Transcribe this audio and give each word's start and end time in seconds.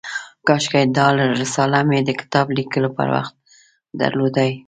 کاشکي 0.47 0.83
دا 0.97 1.05
رساله 1.41 1.79
مې 1.89 1.99
د 2.03 2.09
کتاب 2.21 2.45
لیکلو 2.57 2.89
پر 2.97 3.07
وخت 3.15 3.33
درلودای. 3.99 4.51